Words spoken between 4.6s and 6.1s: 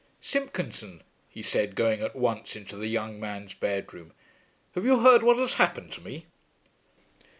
"have you heard what has happened to